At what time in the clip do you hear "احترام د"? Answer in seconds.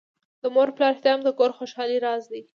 0.93-1.29